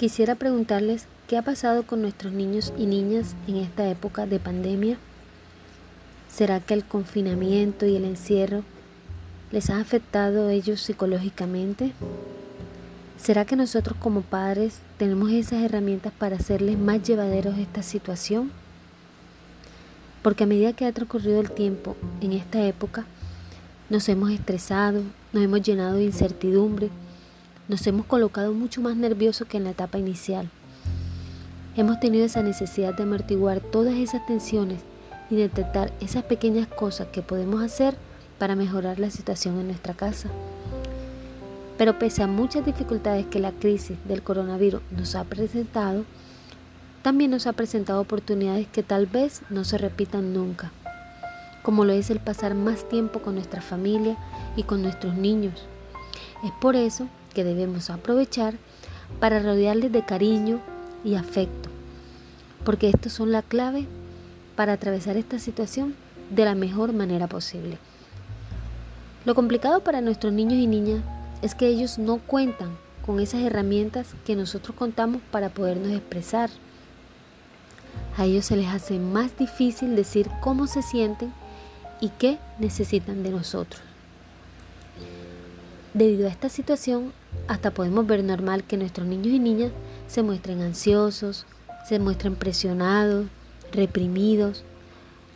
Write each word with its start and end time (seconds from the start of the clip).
Quisiera 0.00 0.34
preguntarles 0.34 1.04
qué 1.28 1.36
ha 1.36 1.42
pasado 1.42 1.82
con 1.82 2.00
nuestros 2.00 2.32
niños 2.32 2.72
y 2.78 2.86
niñas 2.86 3.34
en 3.46 3.56
esta 3.56 3.86
época 3.86 4.24
de 4.24 4.40
pandemia. 4.40 4.96
¿Será 6.30 6.58
que 6.58 6.72
el 6.72 6.86
confinamiento 6.86 7.84
y 7.84 7.96
el 7.96 8.06
encierro 8.06 8.64
les 9.52 9.68
ha 9.68 9.78
afectado 9.78 10.48
a 10.48 10.52
ellos 10.54 10.80
psicológicamente? 10.80 11.92
¿Será 13.18 13.44
que 13.44 13.56
nosotros 13.56 13.94
como 14.00 14.22
padres 14.22 14.78
tenemos 14.96 15.32
esas 15.32 15.62
herramientas 15.64 16.14
para 16.18 16.36
hacerles 16.36 16.78
más 16.78 17.02
llevaderos 17.02 17.58
esta 17.58 17.82
situación? 17.82 18.52
Porque 20.22 20.44
a 20.44 20.46
medida 20.46 20.72
que 20.72 20.86
ha 20.86 20.92
transcurrido 20.92 21.42
el 21.42 21.50
tiempo 21.50 21.94
en 22.22 22.32
esta 22.32 22.66
época, 22.66 23.04
nos 23.90 24.08
hemos 24.08 24.30
estresado, 24.30 25.02
nos 25.34 25.44
hemos 25.44 25.60
llenado 25.60 25.96
de 25.96 26.04
incertidumbre, 26.04 26.88
nos 27.70 27.86
hemos 27.86 28.04
colocado 28.04 28.52
mucho 28.52 28.80
más 28.80 28.96
nerviosos 28.96 29.46
que 29.46 29.56
en 29.56 29.62
la 29.62 29.70
etapa 29.70 29.96
inicial. 29.96 30.50
Hemos 31.76 32.00
tenido 32.00 32.24
esa 32.24 32.42
necesidad 32.42 32.94
de 32.94 33.04
amortiguar 33.04 33.60
todas 33.60 33.94
esas 33.94 34.26
tensiones 34.26 34.80
y 35.30 35.36
detectar 35.36 35.92
esas 36.00 36.24
pequeñas 36.24 36.66
cosas 36.66 37.06
que 37.12 37.22
podemos 37.22 37.62
hacer 37.62 37.94
para 38.40 38.56
mejorar 38.56 38.98
la 38.98 39.08
situación 39.08 39.60
en 39.60 39.68
nuestra 39.68 39.94
casa. 39.94 40.28
Pero 41.78 41.96
pese 41.96 42.24
a 42.24 42.26
muchas 42.26 42.66
dificultades 42.66 43.26
que 43.26 43.38
la 43.38 43.52
crisis 43.52 43.96
del 44.04 44.24
coronavirus 44.24 44.82
nos 44.90 45.14
ha 45.14 45.22
presentado, 45.22 46.04
también 47.02 47.30
nos 47.30 47.46
ha 47.46 47.52
presentado 47.52 48.00
oportunidades 48.00 48.66
que 48.66 48.82
tal 48.82 49.06
vez 49.06 49.42
no 49.48 49.62
se 49.62 49.78
repitan 49.78 50.34
nunca 50.34 50.72
como 51.62 51.84
lo 51.84 51.92
es 51.92 52.08
el 52.08 52.20
pasar 52.20 52.54
más 52.54 52.88
tiempo 52.88 53.20
con 53.20 53.34
nuestra 53.34 53.60
familia 53.60 54.16
y 54.56 54.62
con 54.62 54.80
nuestros 54.80 55.14
niños. 55.14 55.66
Es 56.42 56.52
por 56.58 56.74
eso 56.74 57.06
que 57.30 57.44
debemos 57.44 57.90
aprovechar 57.90 58.54
para 59.18 59.40
rodearles 59.40 59.92
de 59.92 60.04
cariño 60.04 60.60
y 61.04 61.14
afecto, 61.14 61.68
porque 62.64 62.88
estos 62.88 63.12
son 63.12 63.32
la 63.32 63.42
clave 63.42 63.86
para 64.56 64.74
atravesar 64.74 65.16
esta 65.16 65.38
situación 65.38 65.94
de 66.30 66.44
la 66.44 66.54
mejor 66.54 66.92
manera 66.92 67.26
posible. 67.26 67.78
Lo 69.24 69.34
complicado 69.34 69.82
para 69.82 70.00
nuestros 70.00 70.32
niños 70.32 70.54
y 70.54 70.66
niñas 70.66 71.02
es 71.42 71.54
que 71.54 71.66
ellos 71.66 71.98
no 71.98 72.18
cuentan 72.18 72.76
con 73.04 73.20
esas 73.20 73.42
herramientas 73.42 74.14
que 74.24 74.36
nosotros 74.36 74.76
contamos 74.76 75.20
para 75.30 75.48
podernos 75.48 75.90
expresar. 75.92 76.50
A 78.16 78.24
ellos 78.24 78.46
se 78.46 78.56
les 78.56 78.68
hace 78.68 78.98
más 78.98 79.36
difícil 79.36 79.96
decir 79.96 80.30
cómo 80.40 80.66
se 80.66 80.82
sienten 80.82 81.32
y 82.00 82.10
qué 82.10 82.38
necesitan 82.58 83.22
de 83.22 83.30
nosotros. 83.30 83.82
Debido 85.92 86.28
a 86.28 86.30
esta 86.30 86.48
situación, 86.48 87.12
hasta 87.48 87.70
podemos 87.70 88.06
ver 88.06 88.22
normal 88.22 88.64
que 88.64 88.76
nuestros 88.76 89.06
niños 89.06 89.28
y 89.28 89.38
niñas 89.38 89.72
se 90.06 90.22
muestren 90.22 90.60
ansiosos, 90.62 91.46
se 91.88 91.98
muestren 91.98 92.36
presionados, 92.36 93.26
reprimidos, 93.72 94.64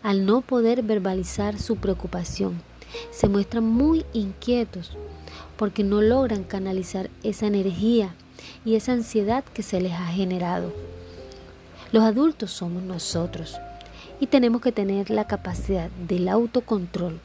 al 0.02 0.26
no 0.26 0.40
poder 0.40 0.82
verbalizar 0.82 1.58
su 1.58 1.76
preocupación. 1.76 2.60
Se 3.10 3.28
muestran 3.28 3.64
muy 3.64 4.04
inquietos 4.12 4.92
porque 5.56 5.82
no 5.82 6.02
logran 6.02 6.44
canalizar 6.44 7.10
esa 7.22 7.46
energía 7.46 8.14
y 8.64 8.74
esa 8.74 8.92
ansiedad 8.92 9.44
que 9.44 9.62
se 9.62 9.80
les 9.80 9.92
ha 9.92 10.06
generado. 10.06 10.72
Los 11.90 12.04
adultos 12.04 12.50
somos 12.50 12.82
nosotros 12.82 13.56
y 14.20 14.26
tenemos 14.26 14.60
que 14.60 14.72
tener 14.72 15.10
la 15.10 15.26
capacidad 15.26 15.90
del 16.08 16.28
autocontrol 16.28 17.18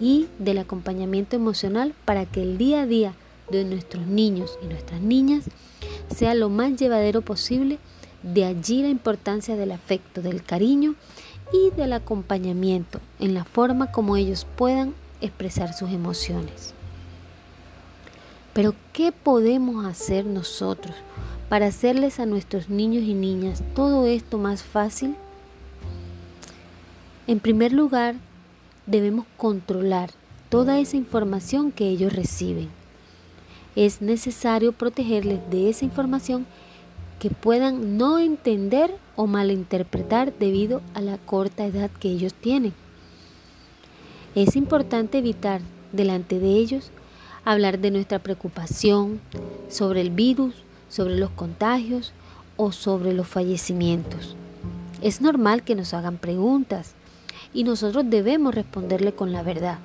y 0.00 0.28
del 0.38 0.58
acompañamiento 0.58 1.36
emocional 1.36 1.94
para 2.04 2.26
que 2.26 2.42
el 2.42 2.58
día 2.58 2.82
a 2.82 2.86
día 2.86 3.14
de 3.50 3.64
nuestros 3.64 4.06
niños 4.06 4.58
y 4.62 4.66
nuestras 4.66 5.00
niñas 5.00 5.44
sea 6.14 6.34
lo 6.34 6.48
más 6.48 6.76
llevadero 6.76 7.22
posible. 7.22 7.78
De 8.22 8.44
allí 8.44 8.82
la 8.82 8.88
importancia 8.88 9.54
del 9.54 9.72
afecto, 9.72 10.22
del 10.22 10.42
cariño 10.42 10.94
y 11.52 11.70
del 11.76 11.92
acompañamiento 11.92 13.00
en 13.20 13.34
la 13.34 13.44
forma 13.44 13.92
como 13.92 14.16
ellos 14.16 14.46
puedan 14.56 14.94
expresar 15.20 15.74
sus 15.74 15.90
emociones. 15.90 16.74
Pero 18.54 18.74
¿qué 18.92 19.12
podemos 19.12 19.84
hacer 19.84 20.24
nosotros 20.24 20.94
para 21.48 21.66
hacerles 21.66 22.20
a 22.20 22.26
nuestros 22.26 22.70
niños 22.70 23.04
y 23.04 23.12
niñas 23.12 23.62
todo 23.74 24.06
esto 24.06 24.38
más 24.38 24.62
fácil? 24.62 25.16
En 27.26 27.40
primer 27.40 27.72
lugar, 27.72 28.14
debemos 28.86 29.26
controlar 29.36 30.10
toda 30.50 30.78
esa 30.78 30.96
información 30.96 31.72
que 31.72 31.88
ellos 31.88 32.12
reciben. 32.12 32.68
Es 33.76 34.00
necesario 34.00 34.72
protegerles 34.72 35.40
de 35.50 35.68
esa 35.68 35.84
información 35.84 36.46
que 37.18 37.30
puedan 37.30 37.96
no 37.96 38.18
entender 38.18 38.94
o 39.16 39.26
malinterpretar 39.26 40.32
debido 40.38 40.80
a 40.94 41.00
la 41.00 41.18
corta 41.18 41.64
edad 41.64 41.90
que 41.90 42.08
ellos 42.08 42.34
tienen. 42.34 42.72
Es 44.34 44.56
importante 44.56 45.18
evitar 45.18 45.60
delante 45.92 46.38
de 46.38 46.56
ellos 46.56 46.90
hablar 47.44 47.78
de 47.78 47.90
nuestra 47.90 48.18
preocupación 48.18 49.20
sobre 49.68 50.00
el 50.00 50.10
virus, 50.10 50.54
sobre 50.88 51.16
los 51.16 51.30
contagios 51.30 52.12
o 52.56 52.72
sobre 52.72 53.12
los 53.12 53.28
fallecimientos. 53.28 54.36
Es 55.02 55.20
normal 55.20 55.62
que 55.62 55.74
nos 55.74 55.94
hagan 55.94 56.16
preguntas, 56.16 56.94
y 57.52 57.64
nosotros 57.64 58.04
debemos 58.08 58.54
responderle 58.54 59.12
con 59.12 59.32
la 59.32 59.42
verdad. 59.42 59.78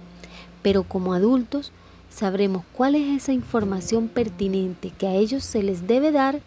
Pero 0.61 0.83
como 0.83 1.13
adultos 1.13 1.71
sabremos 2.09 2.63
cuál 2.73 2.95
es 2.95 3.21
esa 3.21 3.33
información 3.33 4.07
pertinente 4.07 4.91
que 4.97 5.07
a 5.07 5.13
ellos 5.13 5.43
se 5.43 5.63
les 5.63 5.87
debe 5.87 6.11
dar 6.11 6.41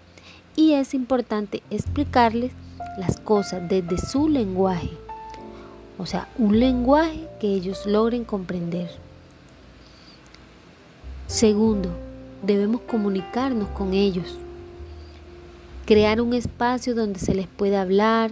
y 0.56 0.72
es 0.72 0.94
importante 0.94 1.62
explicarles 1.70 2.52
las 2.98 3.18
cosas 3.18 3.68
desde 3.68 3.98
su 3.98 4.28
lenguaje. 4.28 4.90
O 5.98 6.06
sea, 6.06 6.28
un 6.36 6.58
lenguaje 6.58 7.28
que 7.40 7.48
ellos 7.48 7.86
logren 7.86 8.24
comprender. 8.24 8.90
Segundo, 11.26 11.90
debemos 12.42 12.82
comunicarnos 12.82 13.68
con 13.70 13.94
ellos. 13.94 14.36
Crear 15.86 16.20
un 16.20 16.34
espacio 16.34 16.94
donde 16.94 17.18
se 17.18 17.34
les 17.34 17.46
pueda 17.46 17.82
hablar, 17.82 18.30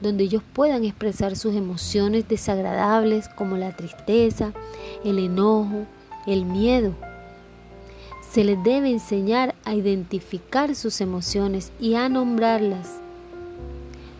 donde 0.00 0.24
ellos 0.24 0.42
puedan 0.52 0.84
expresar 0.84 1.36
sus 1.36 1.54
emociones 1.54 2.28
desagradables 2.28 3.28
como 3.28 3.56
la 3.56 3.76
tristeza, 3.76 4.52
el 5.04 5.18
enojo, 5.18 5.86
el 6.28 6.44
miedo. 6.44 6.94
Se 8.30 8.44
les 8.44 8.62
debe 8.62 8.90
enseñar 8.90 9.54
a 9.64 9.74
identificar 9.74 10.74
sus 10.74 11.00
emociones 11.00 11.72
y 11.80 11.94
a 11.94 12.08
nombrarlas. 12.08 13.00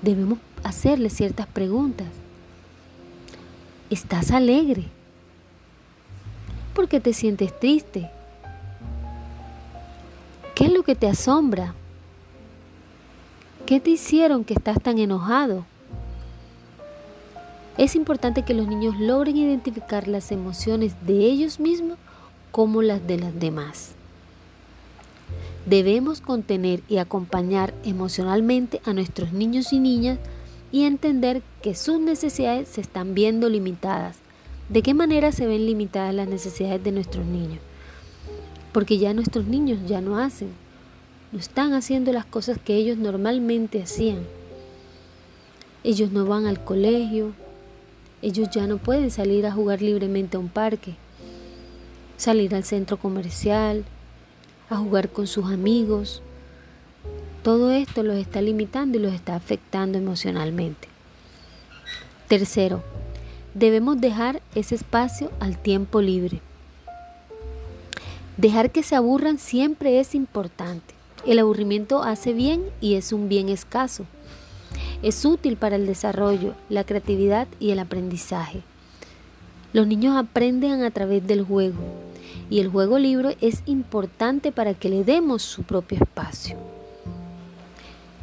Debemos 0.01 0.39
hacerles 0.65 1.13
ciertas 1.13 1.47
preguntas. 1.47 2.07
¿Estás 3.91 4.31
alegre? 4.31 4.85
¿Por 6.75 6.89
qué 6.89 7.01
te 7.01 7.13
sientes 7.13 7.59
triste? 7.59 8.11
¿Qué 10.55 10.65
es 10.65 10.73
lo 10.73 10.83
que 10.83 10.95
te 10.95 11.09
asombra? 11.09 11.75
¿Qué 13.67 13.81
te 13.81 13.91
hicieron 13.91 14.45
que 14.45 14.55
estás 14.55 14.81
tan 14.83 14.99
enojado? 14.99 15.65
Es 17.79 17.95
importante 17.97 18.43
que 18.43 18.55
los 18.55 18.69
niños 18.69 18.99
logren 18.99 19.37
identificar 19.37 20.09
las 20.09 20.31
emociones 20.33 20.95
de 21.07 21.15
ellos 21.25 21.61
mismos 21.61 21.97
como 22.51 22.83
las 22.83 23.07
de 23.07 23.19
las 23.19 23.39
demás. 23.39 23.93
Debemos 25.65 26.21
contener 26.21 26.83
y 26.89 26.99
acompañar 26.99 27.73
emocionalmente 27.85 28.81
a 28.85 28.93
nuestros 28.93 29.33
niños 29.33 29.73
y 29.73 29.81
niñas 29.81 30.19
y 30.73 30.85
entender 30.85 31.43
que 31.63 31.75
sus 31.75 31.99
necesidades 32.01 32.69
se 32.69 32.83
están 32.83 33.15
viendo 33.15 33.49
limitadas. 33.49 34.17
¿De 34.69 34.83
qué 34.83 34.93
manera 34.93 35.33
se 35.33 35.47
ven 35.47 35.65
limitadas 35.65 36.15
las 36.15 36.29
necesidades 36.29 36.85
de 36.85 36.93
nuestros 36.93 37.25
niños? 37.25 37.61
Porque 38.73 38.99
ya 38.99 39.15
nuestros 39.15 39.47
niños 39.47 39.79
ya 39.87 40.03
no 40.03 40.19
hacen 40.19 40.51
no 41.31 41.39
están 41.39 41.75
haciendo 41.75 42.13
las 42.13 42.25
cosas 42.25 42.59
que 42.59 42.75
ellos 42.75 42.97
normalmente 42.97 43.83
hacían. 43.83 44.21
Ellos 45.85 46.11
no 46.11 46.25
van 46.25 46.47
al 46.47 46.65
colegio, 46.65 47.33
ellos 48.23 48.49
ya 48.51 48.67
no 48.67 48.79
pueden 48.79 49.11
salir 49.11 49.47
a 49.47 49.53
jugar 49.53 49.81
libremente 49.81 50.37
a 50.37 50.41
un 50.41 50.49
parque, 50.49 50.95
salir 52.17 52.55
al 52.55 52.65
centro 52.65 52.97
comercial, 52.97 53.85
a 54.71 54.77
jugar 54.77 55.11
con 55.11 55.27
sus 55.27 55.47
amigos. 55.47 56.23
Todo 57.43 57.71
esto 57.71 58.03
los 58.03 58.17
está 58.17 58.43
limitando 58.43 58.99
y 58.99 59.01
los 59.01 59.13
está 59.13 59.37
afectando 59.37 59.99
emocionalmente. 59.99 60.89
Tercero, 62.27 62.83
debemos 63.55 64.01
dejar 64.01 64.43
ese 64.55 64.75
espacio 64.75 65.31
al 65.41 65.57
tiempo 65.57 66.01
libre. 66.01 66.41
Dejar 68.37 68.71
que 68.71 68.83
se 68.83 68.95
aburran 68.95 69.39
siempre 69.39 69.99
es 69.99 70.15
importante. 70.15 70.95
El 71.27 71.39
aburrimiento 71.39 72.03
hace 72.03 72.33
bien 72.33 72.63
y 72.81 72.95
es 72.95 73.13
un 73.13 73.29
bien 73.29 73.49
escaso. 73.49 74.05
Es 75.03 75.25
útil 75.25 75.57
para 75.57 75.77
el 75.77 75.87
desarrollo, 75.87 76.55
la 76.69 76.83
creatividad 76.83 77.47
y 77.61 77.71
el 77.71 77.79
aprendizaje. 77.79 78.63
Los 79.73 79.87
niños 79.87 80.17
aprenden 80.17 80.83
a 80.83 80.91
través 80.91 81.25
del 81.25 81.45
juego 81.45 81.79
y 82.51 82.59
el 82.59 82.69
juego 82.69 82.99
libro 82.99 83.31
es 83.41 83.63
importante 83.67 84.51
para 84.51 84.75
que 84.75 84.89
le 84.89 85.05
demos 85.05 85.43
su 85.43 85.63
propio 85.63 85.99
espacio. 86.01 86.57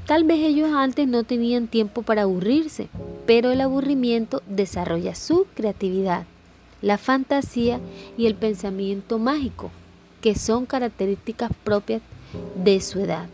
Tal 0.06 0.26
vez 0.26 0.40
ellos 0.40 0.70
antes 0.74 1.08
no 1.08 1.24
tenían 1.24 1.68
tiempo 1.68 2.02
para 2.02 2.24
aburrirse, 2.24 2.90
pero 3.26 3.52
el 3.52 3.62
aburrimiento 3.62 4.44
desarrolla 4.46 5.16
su 5.16 5.48
creatividad, 5.56 6.26
la 6.82 6.98
fantasía 6.98 7.80
y 8.18 8.26
el 8.26 8.36
pensamiento 8.36 9.18
mágico, 9.18 9.72
que 10.22 10.36
son 10.36 10.66
características 10.66 11.52
propias 11.64 12.02
de 12.62 12.82
su 12.82 13.00
edad. 13.00 13.28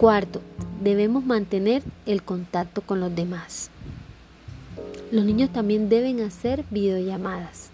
Cuarto, 0.00 0.40
debemos 0.82 1.26
mantener 1.26 1.82
el 2.06 2.22
contacto 2.22 2.80
con 2.80 3.00
los 3.00 3.14
demás. 3.14 3.68
Los 5.12 5.26
niños 5.26 5.50
también 5.50 5.90
deben 5.90 6.22
hacer 6.22 6.64
videollamadas. 6.70 7.68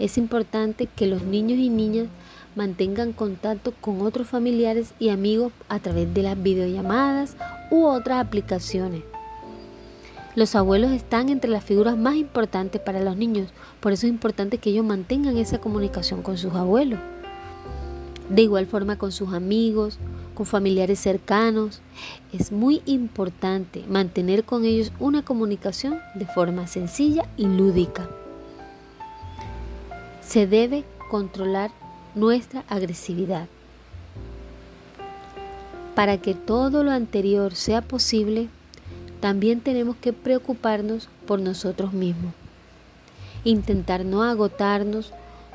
Es 0.00 0.18
importante 0.18 0.86
que 0.86 1.06
los 1.06 1.22
niños 1.22 1.60
y 1.60 1.68
niñas 1.68 2.08
mantengan 2.56 3.12
contacto 3.12 3.72
con 3.80 4.00
otros 4.00 4.26
familiares 4.26 4.92
y 4.98 5.10
amigos 5.10 5.52
a 5.68 5.78
través 5.78 6.12
de 6.12 6.24
las 6.24 6.42
videollamadas 6.42 7.36
u 7.70 7.84
otras 7.84 8.26
aplicaciones. 8.26 9.04
Los 10.34 10.56
abuelos 10.56 10.90
están 10.90 11.28
entre 11.28 11.48
las 11.48 11.62
figuras 11.62 11.96
más 11.96 12.16
importantes 12.16 12.80
para 12.80 13.04
los 13.04 13.16
niños, 13.16 13.50
por 13.78 13.92
eso 13.92 14.08
es 14.08 14.12
importante 14.12 14.58
que 14.58 14.70
ellos 14.70 14.84
mantengan 14.84 15.36
esa 15.36 15.58
comunicación 15.58 16.22
con 16.22 16.38
sus 16.38 16.54
abuelos. 16.54 16.98
De 18.28 18.42
igual 18.42 18.66
forma 18.66 18.98
con 18.98 19.12
sus 19.12 19.32
amigos, 19.32 20.00
con 20.38 20.46
familiares 20.46 21.00
cercanos. 21.00 21.80
Es 22.32 22.52
muy 22.52 22.80
importante 22.86 23.82
mantener 23.88 24.44
con 24.44 24.64
ellos 24.64 24.92
una 25.00 25.24
comunicación 25.24 25.98
de 26.14 26.26
forma 26.26 26.68
sencilla 26.68 27.26
y 27.36 27.46
lúdica. 27.46 28.08
Se 30.20 30.46
debe 30.46 30.84
controlar 31.10 31.72
nuestra 32.14 32.62
agresividad. 32.68 33.48
Para 35.96 36.18
que 36.18 36.34
todo 36.34 36.84
lo 36.84 36.92
anterior 36.92 37.56
sea 37.56 37.82
posible, 37.82 38.48
también 39.18 39.60
tenemos 39.60 39.96
que 39.96 40.12
preocuparnos 40.12 41.08
por 41.26 41.40
nosotros 41.40 41.92
mismos. 41.92 42.32
Intentar 43.42 44.04
no 44.04 44.22
agotarnos, 44.22 45.12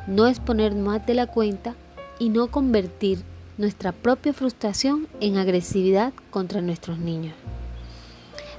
no 0.07 0.27
exponer 0.27 0.75
más 0.75 1.05
de 1.05 1.13
la 1.13 1.27
cuenta 1.27 1.73
y 2.19 2.27
no 2.27 2.47
convertir 2.47 3.23
nuestra 3.57 3.91
propia 3.91 4.33
frustración 4.33 5.07
en 5.19 5.37
agresividad 5.37 6.13
contra 6.31 6.61
nuestros 6.61 6.97
niños. 6.97 7.35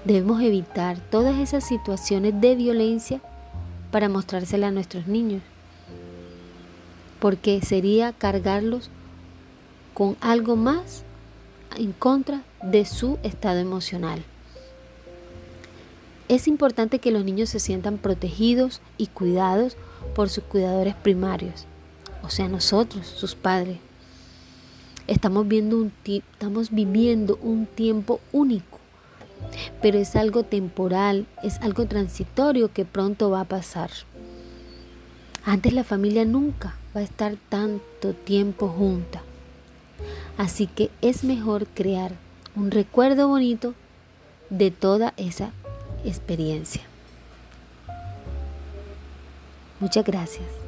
Debemos 0.05 0.43
evitar 0.43 0.99
todas 1.11 1.39
esas 1.39 1.67
situaciones 1.67 2.41
de 2.41 2.55
violencia 2.55 3.21
para 3.91 4.09
mostrársela 4.09 4.69
a 4.69 4.73
nuestros 4.73 5.07
niños 5.07 5.43
porque 7.25 7.63
sería 7.63 8.13
cargarlos 8.13 8.91
con 9.95 10.15
algo 10.21 10.57
más 10.57 11.05
en 11.75 11.93
contra 11.93 12.43
de 12.63 12.85
su 12.85 13.19
estado 13.23 13.61
emocional. 13.61 14.23
Es 16.29 16.47
importante 16.49 16.99
que 16.99 17.11
los 17.11 17.25
niños 17.25 17.49
se 17.49 17.61
sientan 17.61 17.97
protegidos 17.97 18.83
y 18.99 19.07
cuidados 19.07 19.79
por 20.15 20.29
sus 20.29 20.45
cuidadores 20.45 20.95
primarios, 20.97 21.65
o 22.23 22.29
sea, 22.29 22.47
nosotros, 22.47 23.07
sus 23.07 23.35
padres. 23.35 23.79
Estamos, 25.07 25.47
viendo 25.47 25.77
un 25.77 25.93
estamos 26.07 26.71
viviendo 26.71 27.39
un 27.43 27.67
tiempo 27.67 28.21
único, 28.33 28.81
pero 29.83 29.99
es 29.99 30.17
algo 30.17 30.45
temporal, 30.45 31.27
es 31.43 31.61
algo 31.61 31.87
transitorio 31.87 32.73
que 32.73 32.87
pronto 32.87 33.29
va 33.29 33.41
a 33.41 33.45
pasar. 33.45 33.91
Antes 35.45 35.75
la 35.75 35.85
familia 35.85 36.25
nunca 36.25 36.77
va 36.97 37.01
a 37.01 37.05
estar 37.05 37.37
tanto 37.51 38.15
tiempo 38.15 38.69
junta. 38.69 39.23
Así 40.39 40.67
que 40.67 40.91
es 41.03 41.23
mejor 41.23 41.67
crear 41.67 42.13
un 42.57 42.71
recuerdo 42.71 43.29
bonito 43.29 43.75
de 44.49 44.71
toda 44.71 45.13
esa 45.19 45.51
experiencia. 46.05 46.83
Muchas 49.81 50.05
gracias. 50.05 50.64